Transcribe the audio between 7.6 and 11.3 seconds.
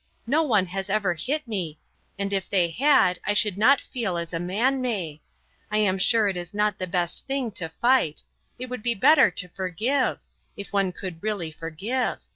to fight. It would be better to forgive if one could